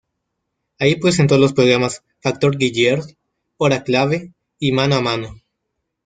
Ahí 0.79 0.95
presentó 0.95 1.37
los 1.37 1.53
programas 1.53 2.01
"Factor 2.21 2.57
Guillier", 2.57 3.03
"Hora 3.57 3.83
clave" 3.83 4.33
y 4.57 4.71
"Mano 4.71 4.95
a 4.95 5.01
mano". 5.01 5.35